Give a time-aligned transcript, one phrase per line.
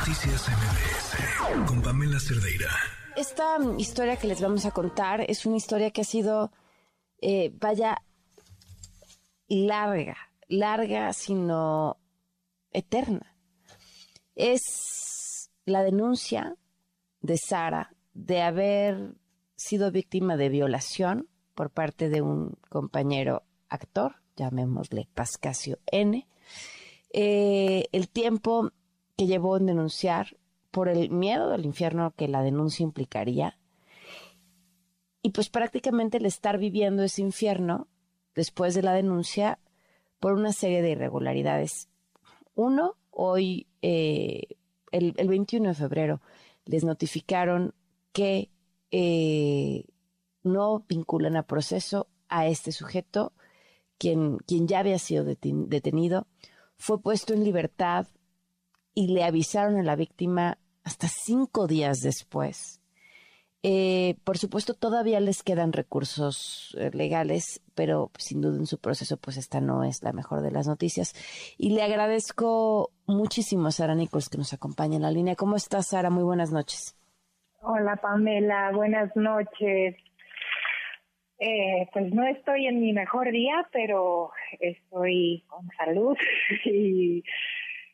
[0.00, 2.70] Noticias MBS con Pamela Cerdeira.
[3.16, 6.52] Esta historia que les vamos a contar es una historia que ha sido,
[7.20, 7.98] eh, vaya,
[9.46, 10.16] larga,
[10.48, 11.98] larga, sino
[12.72, 13.36] eterna.
[14.34, 16.56] Es la denuncia
[17.20, 19.16] de Sara de haber
[19.54, 26.26] sido víctima de violación por parte de un compañero actor, llamémosle Pascasio N.
[27.12, 28.72] Eh, el tiempo
[29.20, 30.38] que llevó en denunciar
[30.70, 33.58] por el miedo del infierno que la denuncia implicaría.
[35.20, 37.86] Y pues prácticamente el estar viviendo ese infierno
[38.34, 39.58] después de la denuncia
[40.20, 41.90] por una serie de irregularidades.
[42.54, 44.56] Uno, hoy, eh,
[44.90, 46.22] el, 21 de febrero,
[46.64, 47.74] les notificaron
[48.14, 48.50] que
[48.90, 49.84] eh,
[50.42, 53.34] no vinculan a proceso a este sujeto,
[53.98, 56.26] quien, quien ya había sido detenido,
[56.78, 58.06] fue puesto en libertad
[58.94, 62.80] y le avisaron a la víctima hasta cinco días después.
[63.62, 69.18] Eh, por supuesto, todavía les quedan recursos eh, legales, pero sin duda en su proceso,
[69.18, 71.14] pues esta no es la mejor de las noticias.
[71.58, 75.36] Y le agradezco muchísimo a Sara Nichols que nos acompaña en la línea.
[75.36, 76.08] ¿Cómo estás, Sara?
[76.08, 76.96] Muy buenas noches.
[77.60, 78.70] Hola, Pamela.
[78.72, 79.96] Buenas noches.
[81.38, 86.16] Eh, pues no estoy en mi mejor día, pero estoy con salud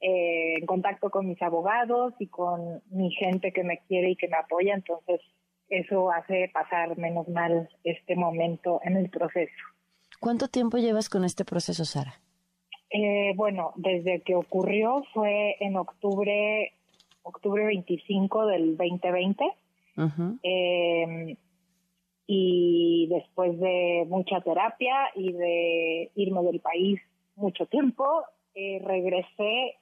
[0.00, 4.28] eh, en contacto con mis abogados y con mi gente que me quiere y que
[4.28, 5.20] me apoya, entonces
[5.68, 9.52] eso hace pasar menos mal este momento en el proceso.
[10.20, 12.14] ¿Cuánto tiempo llevas con este proceso, Sara?
[12.90, 16.72] Eh, bueno, desde que ocurrió fue en octubre,
[17.22, 19.44] octubre 25 del 2020.
[20.44, 21.36] Em,
[22.28, 27.00] y después de mucha terapia y de irme del país
[27.34, 28.22] mucho tiempo,
[28.54, 29.76] eh, regresé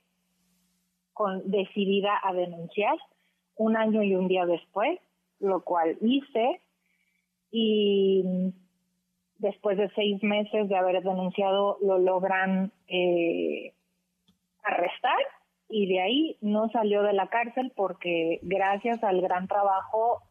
[1.16, 2.96] con, decidida a denunciar
[3.56, 5.00] un año y un día después,
[5.40, 6.60] lo cual hice.
[7.50, 8.52] Y
[9.38, 13.72] después de seis meses de haber denunciado lo logran eh,
[14.62, 15.18] arrestar
[15.68, 20.22] y de ahí no salió de la cárcel porque gracias al gran trabajo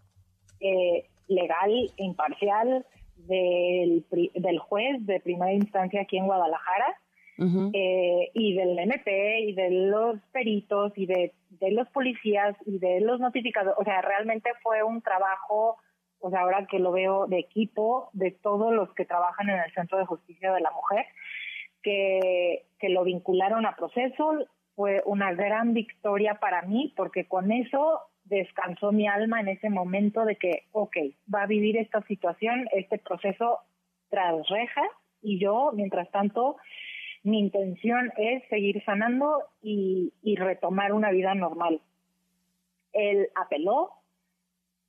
[0.60, 2.86] eh, legal e imparcial
[3.18, 6.96] del, del juez de primera instancia aquí en Guadalajara,
[7.38, 13.02] eh, y del MP y de los peritos y de, de los policías y de
[13.02, 13.78] los notificadores.
[13.78, 15.78] O sea, realmente fue un trabajo,
[16.20, 19.74] o sea, ahora que lo veo de equipo, de todos los que trabajan en el
[19.74, 21.06] Centro de Justicia de la Mujer,
[21.82, 24.46] que, que lo vincularon a proceso.
[24.76, 30.26] Fue una gran victoria para mí porque con eso descansó mi alma en ese momento
[30.26, 30.98] de que, ok,
[31.34, 33.60] va a vivir esta situación, este proceso
[34.10, 34.90] tras rejas
[35.22, 36.58] y yo, mientras tanto,
[37.26, 41.82] mi intención es seguir sanando y, retomar una vida normal.
[42.94, 43.94] Él apeló,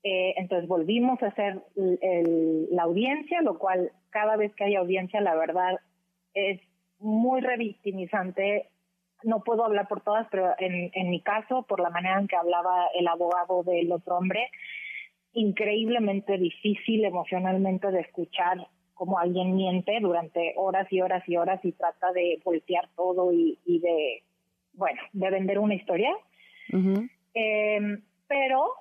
[0.02, 5.34] eh, entonces volvimos a hacer la audiencia, lo cual cada vez que hay audiencia, la
[5.34, 5.80] verdad,
[6.34, 6.60] es
[6.98, 8.68] muy revictimizante.
[9.22, 12.36] No puedo hablar por todas, pero en, en mi caso, por la manera en que
[12.36, 14.50] hablaba el abogado del otro hombre,
[15.32, 21.72] increíblemente difícil emocionalmente de escuchar como alguien miente durante horas y horas y horas y
[21.72, 24.22] trata de voltear todo y, de,
[24.72, 26.10] bueno, de vender una historia.
[27.34, 28.72] Em, pero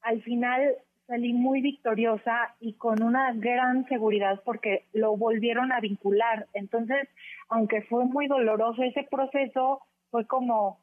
[0.00, 0.74] al final
[1.06, 6.46] salí muy victoriosa y con una gran seguridad porque lo volvieron a vincular.
[6.54, 7.06] Entonces,
[7.48, 10.80] aunque fue muy doloroso ese proceso, fue como,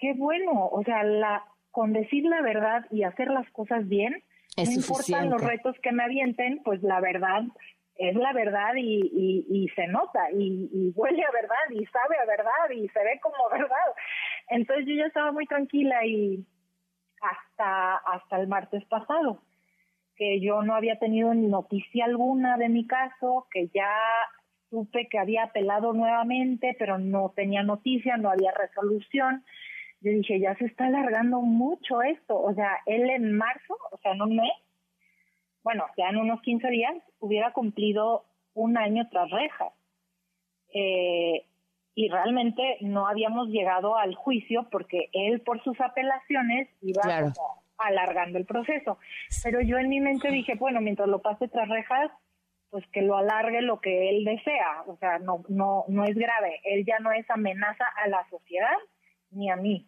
[0.00, 4.24] qué bueno, o sea, la, con decir la verdad y hacer las cosas bien,
[4.56, 7.44] no importan los retos que me avienten, pues la verdad
[7.96, 12.70] es la verdad y, y, se nota y, huele a verdad y sabe a verdad
[12.74, 13.94] y se ve como verdad.
[14.48, 16.44] Entonces yo ya estaba muy tranquila y
[17.20, 19.42] hasta, hasta el martes pasado,
[20.16, 23.90] que yo no había tenido noticia alguna de mi caso, que ya
[24.70, 29.44] supe que había apelado nuevamente, pero no tenía noticia, no había resolución.
[30.00, 32.40] Yo dije, ya se está alargando mucho esto.
[32.40, 34.50] O sea, él en marzo, o sea, no me
[35.62, 38.24] bueno, ya en unos 15 días, hubiera cumplido
[38.54, 39.72] un año tras rejas.
[40.74, 41.46] Eh,
[41.94, 47.02] y realmente no habíamos llegado al juicio porque él por sus apelaciones iba
[47.78, 48.98] alargando el proceso.
[49.42, 52.10] Pero yo en mi mente dije, bueno, mientras lo pase tras rejas,
[52.70, 54.84] pues que lo alargue lo que él desea.
[54.86, 56.60] O sea, no, no, no es grave.
[56.64, 58.76] Él ya no es amenaza a la sociedad
[59.30, 59.86] ni a mí.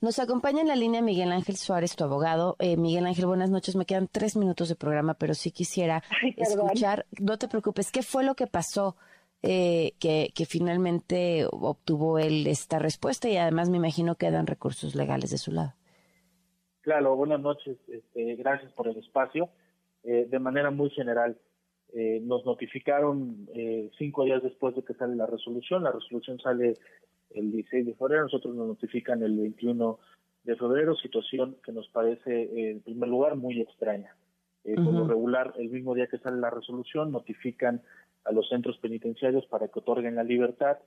[0.00, 2.56] Nos acompaña en la línea Miguel Ángel Suárez, tu abogado.
[2.58, 3.76] Eh, Miguel Ángel, buenas noches.
[3.76, 6.02] Me quedan tres minutos de programa, pero sí quisiera
[6.36, 7.06] escuchar.
[7.20, 8.96] No te preocupes, ¿qué fue lo que pasó
[9.42, 14.96] eh, que, que, finalmente obtuvo él esta respuesta y además me imagino que dan recursos
[14.96, 15.74] legales de su lado.
[16.80, 19.48] Claro, buenas noches, este, gracias por el espacio.
[20.04, 21.38] Eh, de manera muy general,
[21.92, 25.84] eh, nos notificaron eh, cinco días después de que sale la resolución.
[25.84, 26.74] La resolución sale
[27.30, 29.98] el 16 de febrero, nosotros nos notifican el 21
[30.44, 34.16] de febrero, situación que nos parece, en primer lugar, muy extraña.
[34.62, 37.82] Por lo regular, el mismo día que sale la resolución, notifican
[38.24, 40.78] a los centros penitenciarios para que otorguen la libertad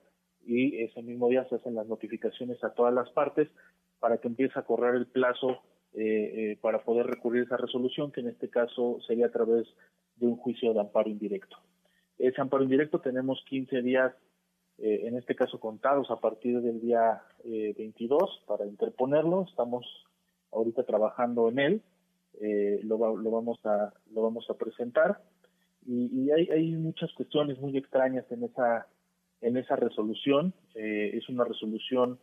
[0.45, 3.47] y ese mismo día se hacen las notificaciones a todas las partes
[3.99, 5.61] para que empiece a correr el plazo
[5.93, 9.67] eh, para poder recurrir a esa resolución, que en este caso sería a través
[10.15, 11.57] de un juicio de amparo indirecto.
[12.17, 14.13] Ese amparo indirecto tenemos 15 días,
[14.81, 19.45] eh, en este caso contados a partir del día 22 eh, para interponerlo.
[19.49, 19.85] Estamos
[20.51, 21.81] ahorita trabajando en él.
[22.41, 25.21] Eh, lo, lo, vamos a lo vamos a presentar
[25.85, 28.87] y, y hay, hay, muchas cuestiones muy extrañas en esa
[29.41, 32.19] en esa resolución es una resolución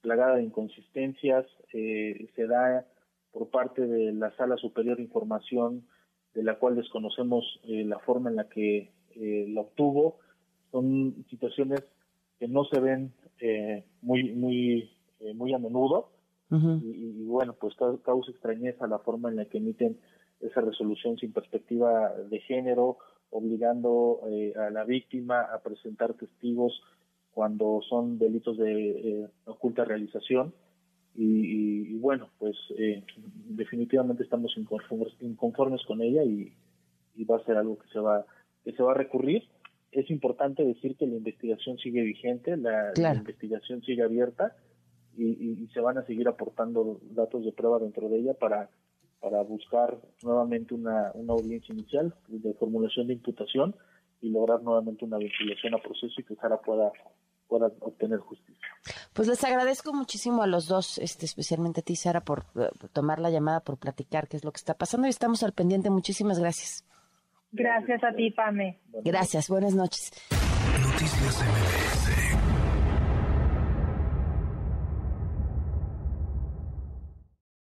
[0.00, 2.84] plagada de inconsistencias se da
[3.30, 5.84] por parte de la Sala Superior de Información
[6.34, 10.18] de la cual desconocemos eh, la forma en la que eh, la obtuvo.
[10.70, 11.82] Son situaciones
[12.42, 14.90] que no se ven eh, muy muy
[15.20, 16.08] eh, muy a menudo.
[16.50, 17.74] Y, bueno, pues
[18.04, 19.96] causa extrañeza la forma en la que emiten
[20.40, 22.98] esa resolución sin perspectiva de género,
[23.30, 24.20] obligando
[24.56, 26.82] a la víctima a presentar testigos
[27.32, 30.52] cuando son delitos de oculta realización.
[31.14, 33.02] Y, bueno, pues eh,
[33.48, 36.52] definitivamente estamos inconformes, inconformes con ella y,
[37.24, 38.26] va a ser algo que se va
[38.62, 39.44] que se va a recurrir.
[39.92, 44.56] Es importante decir que la investigación sigue vigente, la, investigación sigue abierta
[45.16, 48.70] y, se van a seguir aportando datos de prueba dentro de ella para
[49.20, 53.76] para buscar nuevamente una, una audiencia inicial de formulación de imputación
[54.20, 56.90] y lograr nuevamente una vinculación a proceso y que Sara pueda
[57.52, 58.66] puedan obtener justicia.
[59.12, 63.18] Pues les agradezco muchísimo a los dos, este, especialmente a ti, Sara, por, eh, tomar
[63.18, 65.90] la llamada, por platicar qué es lo que está pasando y estamos al pendiente.
[65.90, 66.82] Muchísimas gracias.
[67.52, 68.80] Gracias a ti, Pame.
[69.04, 70.10] Gracias, buenas noches.
[70.80, 72.41] Noticias MBS